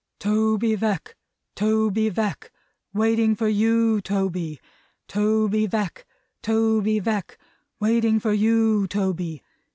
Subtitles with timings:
[0.17, 1.15] "Toby Veck,
[1.53, 2.49] Toby Veck,
[2.91, 4.59] waiting for you Toby!
[5.07, 6.07] Toby Veck,
[6.41, 7.37] Toby Veck,
[7.79, 9.43] waiting for you Toby!